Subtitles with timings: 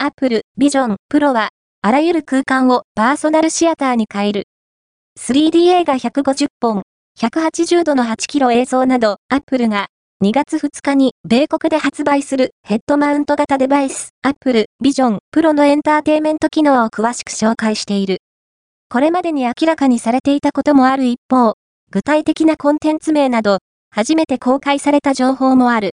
[0.00, 1.48] Apple Vision Pro は、
[1.82, 4.44] あらゆる空間をパーソナルシアターに変える。
[5.18, 6.84] 3D 映画150本、
[7.18, 9.88] 180度の8キロ映像など、Apple が
[10.24, 18.18] 2月2日に米国で発売するヘッドマウント型デバイス Apple Vision Pro のエンターテイメント機能を詳しく紹介している。
[18.88, 21.54] これまでに明らかにされていたこともある一方、
[21.90, 23.58] 具体的なコンテンツ名など、
[23.90, 25.86] 初めて公開された情報もある。